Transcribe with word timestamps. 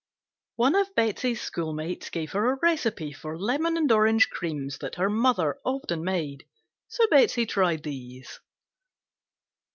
One 0.55 0.73
of 0.73 0.95
Betsey's 0.95 1.41
schoolmates 1.41 2.09
gave 2.09 2.31
her 2.31 2.49
a 2.51 2.57
recipe 2.63 3.13
for 3.13 3.37
lemon 3.37 3.77
and 3.77 3.91
orange 3.91 4.31
creams 4.31 4.79
that 4.79 4.95
her 4.95 5.11
mother 5.11 5.59
often 5.63 6.03
made, 6.03 6.47
so 6.87 7.05
Betsey 7.11 7.45
tried 7.45 7.83
these. 7.83 8.39